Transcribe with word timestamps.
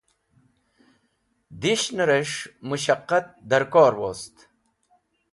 Dishnẽrẽs̃h 1.61 2.39
mushqat 2.67 3.25
dẽrkor 3.49 3.93
wost, 4.01 4.35